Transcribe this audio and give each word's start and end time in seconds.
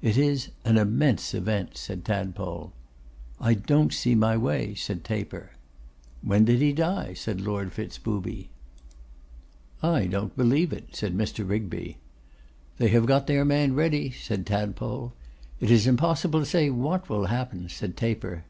'It 0.00 0.16
is 0.16 0.50
an 0.64 0.78
immense 0.78 1.34
event,' 1.34 1.76
said 1.76 2.04
Tadpole. 2.04 2.72
'I 3.40 3.54
don't 3.54 3.92
see 3.92 4.14
my 4.14 4.36
way,' 4.36 4.76
said 4.76 5.02
Taper. 5.02 5.50
'When 6.22 6.44
did 6.44 6.60
he 6.60 6.72
die?' 6.72 7.14
said 7.14 7.40
Lord 7.40 7.72
Fitz 7.72 7.98
Booby. 7.98 8.48
'I 9.82 10.06
don't 10.06 10.36
believe 10.36 10.72
it,' 10.72 10.94
said 10.94 11.16
Mr. 11.16 11.48
Rigby. 11.50 11.98
'They 12.78 12.88
have 12.90 13.06
got 13.06 13.26
their 13.26 13.44
man 13.44 13.74
ready,' 13.74 14.12
said 14.12 14.46
Tadpole. 14.46 15.14
'It 15.58 15.68
is 15.72 15.88
impossible 15.88 16.38
to 16.38 16.46
say 16.46 16.70
what 16.70 17.08
will 17.08 17.26
happen,' 17.26 17.68
said 17.68 17.96
Taper. 17.96 18.44